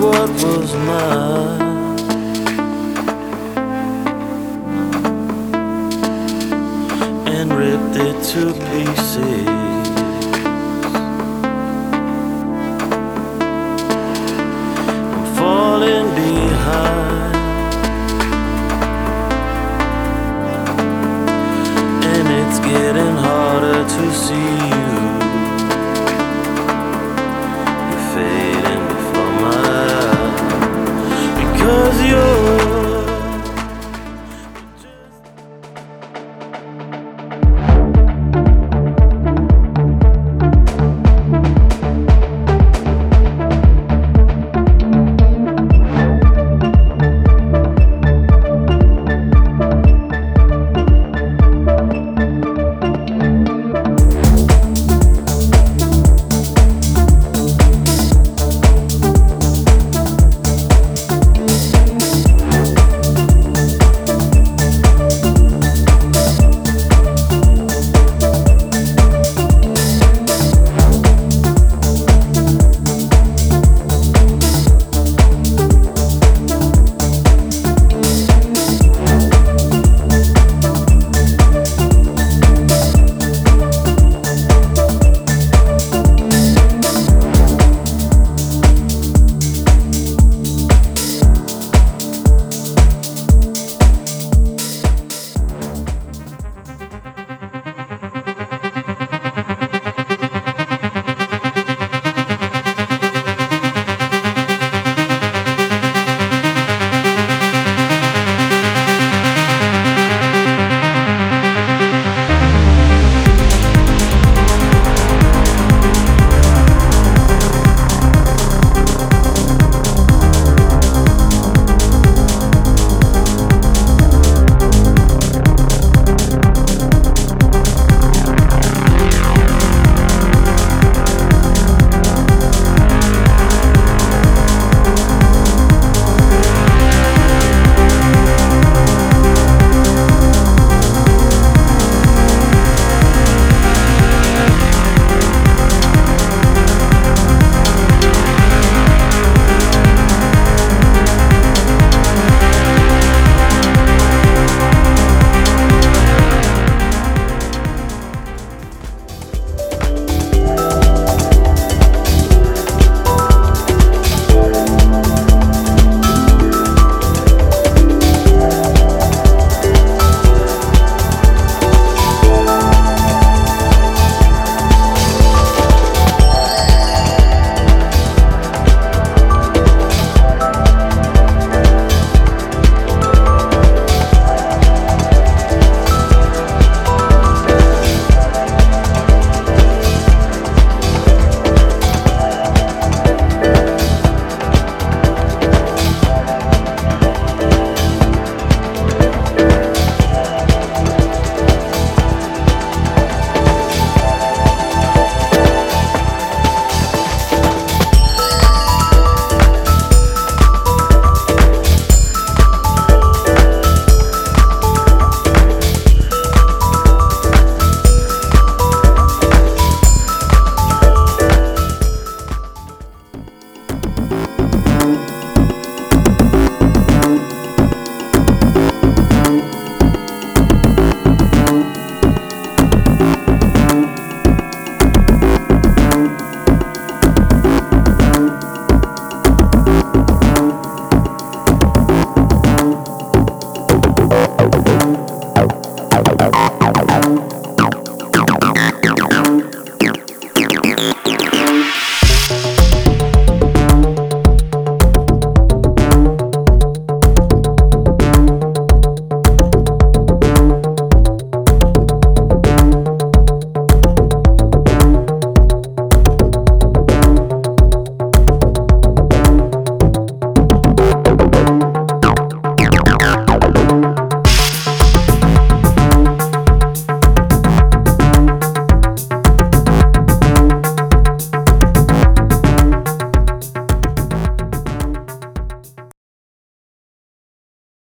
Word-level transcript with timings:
what 0.00 0.30
was 0.42 0.74
mine. 0.74 1.59